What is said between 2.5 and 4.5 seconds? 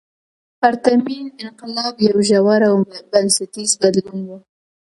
او بنسټیز بدلون و.